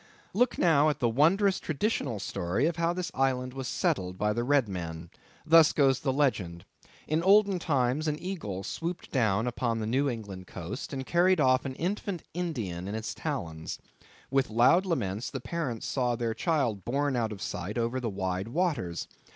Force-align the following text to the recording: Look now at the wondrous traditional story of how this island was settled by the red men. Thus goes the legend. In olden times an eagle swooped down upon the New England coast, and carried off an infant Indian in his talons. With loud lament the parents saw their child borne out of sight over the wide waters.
Look 0.33 0.57
now 0.57 0.89
at 0.89 0.97
the 0.97 1.07
wondrous 1.07 1.59
traditional 1.59 2.17
story 2.17 2.65
of 2.65 2.77
how 2.77 2.91
this 2.91 3.11
island 3.13 3.53
was 3.53 3.67
settled 3.67 4.17
by 4.17 4.33
the 4.33 4.43
red 4.43 4.67
men. 4.67 5.11
Thus 5.45 5.73
goes 5.73 5.99
the 5.99 6.11
legend. 6.11 6.65
In 7.07 7.21
olden 7.21 7.59
times 7.59 8.07
an 8.07 8.17
eagle 8.19 8.63
swooped 8.63 9.11
down 9.11 9.45
upon 9.45 9.77
the 9.77 9.85
New 9.85 10.09
England 10.09 10.47
coast, 10.47 10.91
and 10.91 11.05
carried 11.05 11.39
off 11.39 11.65
an 11.65 11.75
infant 11.75 12.23
Indian 12.33 12.87
in 12.87 12.95
his 12.95 13.13
talons. 13.13 13.77
With 14.31 14.49
loud 14.49 14.87
lament 14.87 15.29
the 15.31 15.39
parents 15.39 15.85
saw 15.85 16.15
their 16.15 16.33
child 16.33 16.83
borne 16.83 17.15
out 17.15 17.31
of 17.31 17.39
sight 17.39 17.77
over 17.77 17.99
the 17.99 18.09
wide 18.09 18.47
waters. 18.47 19.07